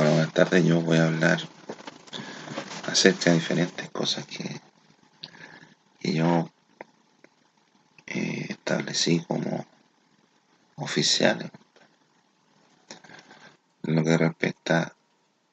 [0.00, 0.64] Hola, buenas tardes.
[0.64, 1.38] Yo voy a hablar
[2.86, 4.58] acerca de diferentes cosas que,
[5.98, 6.50] que yo
[8.06, 9.66] eh, establecí como
[10.76, 11.50] oficiales
[13.82, 14.96] en lo que respecta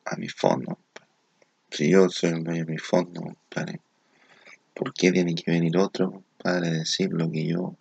[0.05, 0.79] a mi fondo.
[1.69, 3.81] Si yo soy el dueño de mi fondo, compadre,
[4.73, 7.75] ¿por qué tiene que venir otro para decir lo que yo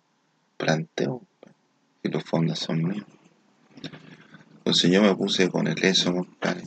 [0.57, 1.21] planteo?
[2.03, 3.16] Que los fondos son míos.
[4.67, 6.65] Entonces yo me puse con el ESO, compadre,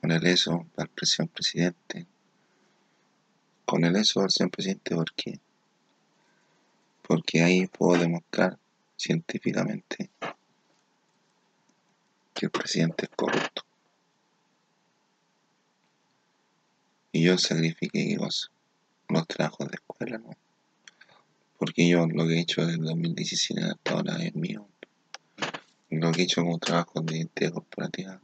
[0.00, 2.06] con el ESO el señor presidente,
[3.66, 5.38] con el ESO al señor presidente, ¿por qué?
[7.02, 8.58] Porque ahí puedo demostrar
[8.96, 10.08] científicamente
[12.32, 13.62] que el presidente es corrupto.
[17.12, 18.50] Y yo sacrifiqué los,
[19.10, 20.30] los trabajos de escuela, ¿no?
[21.58, 24.66] Porque yo lo que he hecho desde el 2017 hasta ahora es mío
[25.98, 28.20] lo que he hecho como trabajo de identidad corporativa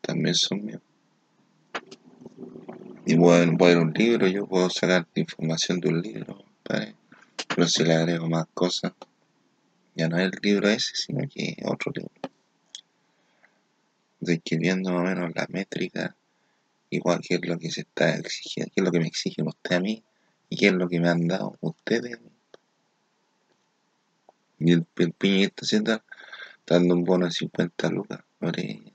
[0.00, 0.82] también son míos.
[3.04, 7.84] Y voy a, leer un libro, yo puedo sacar información de un libro, pero si
[7.84, 8.92] le agrego más cosas,
[9.94, 12.10] ya no es el libro ese, sino que otro libro.
[14.20, 16.16] Describiendo más o menos la métrica,
[16.90, 19.78] igual que es lo que se está exigiendo, qué es lo que me exigen ustedes
[19.78, 20.02] a mí
[20.50, 22.18] y qué es lo que me han dado ustedes.
[24.58, 26.02] Y el, el piñito haciendo
[26.66, 28.20] dando un bono de 50 lucas.
[28.40, 28.92] Lorena.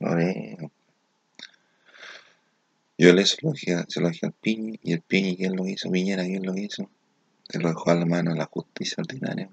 [0.00, 0.70] Lorena.
[2.98, 5.90] Yo le se lo dije al Piñi y el Piñi, ¿quién lo hizo?
[5.90, 6.88] Piñera, ¿quién lo hizo?
[7.48, 9.50] Se lo dejó a la mano a la justicia ordinaria.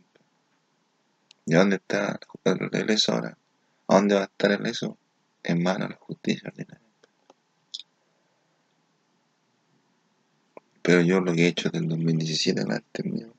[1.45, 3.37] ¿Y dónde está el ESO ahora?
[3.87, 4.97] ¿A dónde va a estar el ESO?
[5.43, 6.79] En manos de la justicia ordinaria.
[10.81, 13.33] Pero yo lo que he hecho desde el 2017 no he terminado.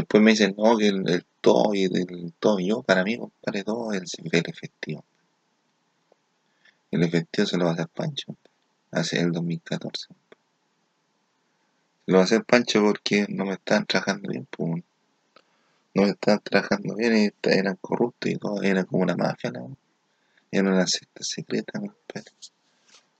[0.00, 2.58] Después me dicen, no, que el, todo y el todo.
[2.58, 5.04] Yo, para mí, compadre, todo es el, efectivo.
[6.90, 8.34] El efectivo se lo va a hacer Pancho.
[8.92, 10.06] Hace el 2014.
[10.06, 10.14] Se
[12.06, 14.48] lo va a hacer Pancho porque no me están trabajando bien.
[14.50, 14.82] Pues,
[15.92, 18.62] no me están trabajando bien y eran corruptos y todo.
[18.62, 19.76] Era como una mafia, ¿no?
[20.50, 22.32] Era una secta secreta, compadre.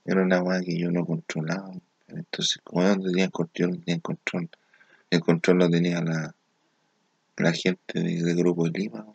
[0.03, 1.73] Era una weá que yo no controlaba.
[2.07, 4.49] Entonces, como yo no tenía control, no tenía control.
[5.11, 6.33] El control lo tenía la
[7.41, 9.05] la gente del grupo de Lima,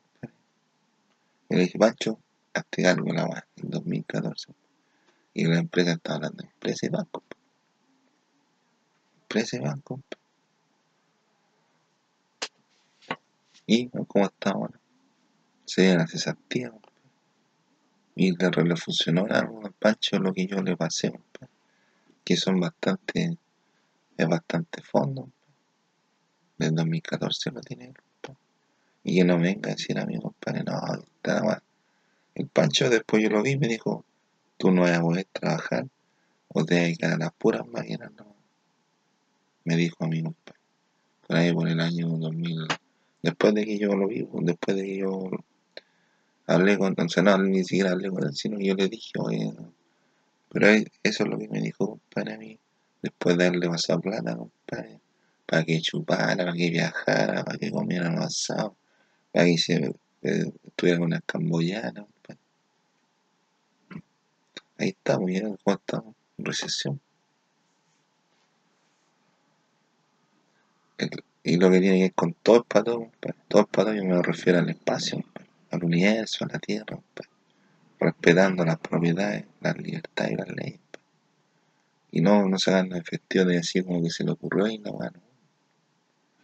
[1.48, 1.78] Y le dije,
[2.86, 4.52] algo la weá, en 2014.
[5.34, 7.22] Y la empresa estaba hablando de empresa y banco.
[9.22, 10.00] Empresa y banco.
[13.66, 14.80] Y cómo está ahora.
[15.64, 16.72] Se dieron las cesantías.
[18.14, 21.12] Y le, le funcionó algo al Pancho lo que yo le pasé.
[22.24, 23.36] Que son bastante,
[24.16, 25.28] es bastante fondo.
[26.56, 27.92] Del 2014 lo tiene.
[29.08, 31.62] Y que no venga a decir a mi compadre, no, está mal.
[32.34, 34.04] El Pancho después yo lo vi y me dijo,
[34.56, 35.86] tú no vas a poder trabajar
[36.48, 38.34] o te vas a las puras máquinas, no.
[39.62, 40.58] Me dijo a mi compadre.
[41.24, 42.66] Por ahí por el año 2000.
[43.22, 45.30] Después de que yo lo vi, pues, después de que yo
[46.48, 49.52] hablé con, o sea, no, ni siquiera hablé con él, sino yo le dije, oye,
[50.48, 52.58] pero eso es lo que me dijo, compadre, a mí,
[53.02, 54.98] después de darle pasado plata, compadre,
[55.46, 58.74] para que chupara, para que viajara, para que comiera avanzado
[59.36, 62.06] Ahí se eh, tuvieron una camboyana.
[62.22, 62.38] Pues.
[64.78, 66.14] Ahí estamos, ya, ¿cómo estamos?
[66.38, 67.00] Recesión.
[71.44, 74.04] y lo que tiene que ver con todo el pato, pues, todo el pato yo
[74.04, 76.98] me refiero al espacio, pues, al universo, a la tierra,
[78.00, 80.80] respetando las propiedades, las libertades y las leyes.
[82.10, 85.20] Y no, no sacando efectivo de así como que se le ocurrió y no, bueno.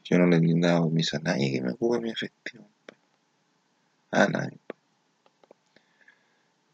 [0.05, 2.69] Yo no le he dado permiso a nadie que me ocupe mi efectivo
[4.13, 4.59] a nadie.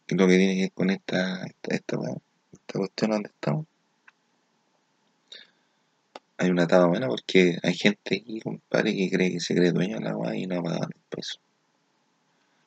[0.08, 3.66] Y lo que tiene que ver con esta, esta, esta, cuestión donde estamos.
[6.36, 9.98] Hay una etapa buena porque hay gente aquí, compadre, que cree que se cree dueño
[9.98, 11.40] de la agua y no ha pagado un peso.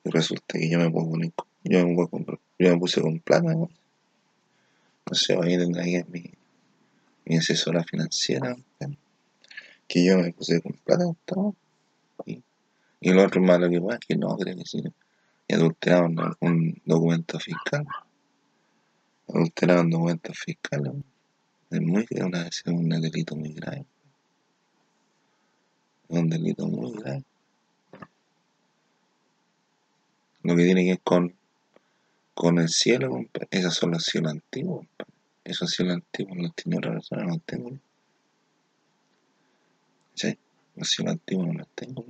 [0.04, 1.32] Y resulta que yo me pongo poner,
[1.64, 3.70] yo me, comprar, yo me puse con plata, ¿no?
[5.06, 6.32] no sé, ahí tendrá mi,
[7.26, 8.56] mi asesora financiera,
[9.88, 11.06] que yo me puse con plata,
[11.36, 11.56] ¿no?
[13.10, 14.84] Lo otro malo que es que no creo que sí.
[15.48, 17.86] Y adulteraron un documento fiscal.
[19.28, 21.04] Adulteraron documento fiscal.
[21.72, 23.86] Es muy una, es un delito muy grave.
[26.10, 27.24] Es un delito muy grave.
[30.44, 31.36] Lo que tiene que ver con,
[32.36, 34.86] con el cielo, esos son los cielos antiguos.
[35.44, 37.72] Esos cielos antiguos los tiene otra no los tengo.
[40.14, 40.38] ¿Sí?
[40.76, 42.06] Los cielos antiguos no los tengo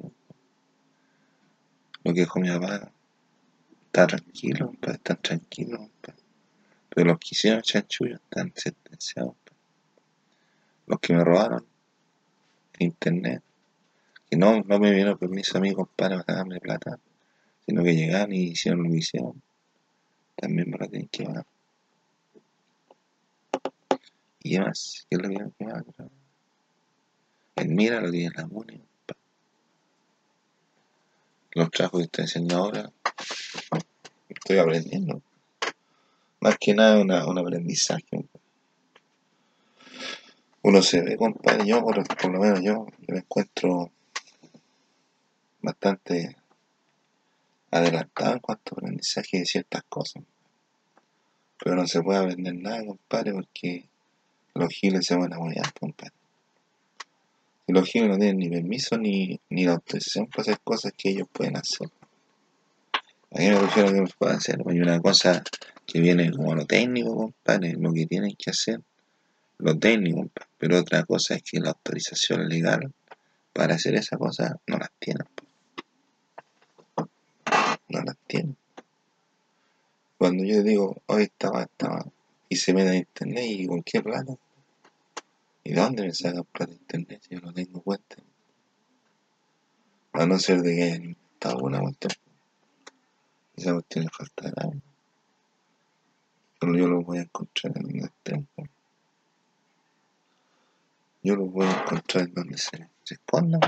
[2.04, 2.92] lo que dijo mi papá,
[3.86, 5.82] está tranquilo, compadre, están tranquilos.
[6.90, 9.36] Pero los que hicieron chanchullo están sentenciados.
[10.88, 11.66] Los que me robaron
[12.80, 13.42] en internet,
[14.30, 17.00] que no, no me dieron permiso a mí, compadre, para darme plata,
[17.66, 19.42] sino que llegaron y hicieron lo que hicieron,
[20.36, 21.46] también me lo tienen que pagar.
[24.44, 25.06] ¿Y qué más?
[25.10, 25.84] ¿Qué es lo que me a
[27.56, 28.82] El mira lo tiene la MUNI,
[31.54, 32.92] los trabajos que estoy haciendo ahora,
[34.30, 35.22] estoy aprendiendo.
[36.40, 38.26] Más que nada una, un aprendizaje.
[40.64, 41.98] Uno se ve, compadre, yo por,
[42.32, 43.92] lo menos yo, me encuentro
[45.62, 46.36] bastante
[47.72, 50.24] adelantado en cuanto a aprendizaje de ciertas cosas.
[51.64, 53.90] Pero no se puede aprender nada, compadre, porque
[54.54, 56.21] los giles se van a mover, compadre.
[57.68, 61.28] Los giles no tienen ni permiso ni, ni la autorización para hacer cosas que ellos
[61.32, 61.90] pueden hacer.
[63.34, 64.60] A mí me refiero que pueden hacer.
[64.68, 65.42] Hay una cosa
[65.86, 68.82] que viene como lo técnico, compadre, lo que tienen que hacer,
[69.60, 70.50] lo técnico, compadre.
[70.58, 72.92] Pero otra cosa es que la autorización legal
[73.54, 75.28] para hacer esa cosa no las tienen.
[77.90, 78.58] No las tienen.
[80.18, 82.06] Cuando yo digo, hoy estaba, estaba,
[82.48, 84.34] y se me da internet y con qué plata,
[85.64, 88.18] ¿Y de dónde me sacan plata internet yo no tengo cuenta?
[90.14, 92.14] A no ser de que hayan inventado alguna cuestión.
[93.56, 94.82] Esa cuestión le falta nada.
[96.60, 98.48] Pero yo lo voy a encontrar en donde estén.
[101.24, 103.62] Yo lo voy a encontrar en donde se, se escondan.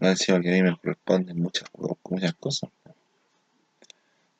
[0.00, 1.68] No decía que a mí me corresponden muchas,
[2.10, 2.70] muchas cosas.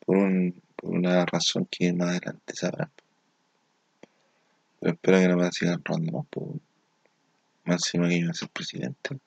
[0.05, 2.91] Por, un, por una razón que más adelante sabrán.
[5.03, 6.61] Pero espero que no me sigan robando más, por
[7.65, 9.19] máximo que yo a ser presidente.